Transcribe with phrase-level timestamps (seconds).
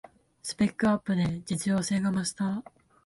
[0.41, 2.63] スペックアップで実用性が増した